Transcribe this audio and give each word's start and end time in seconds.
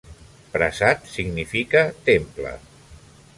Prasat 0.53 1.05
significa 1.17 1.85
"temple". 2.09 2.55